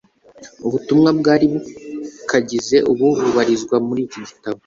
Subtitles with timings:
[0.67, 4.59] Ubutumwa bwari bukagize ubu bubarizwa muri iki gitabo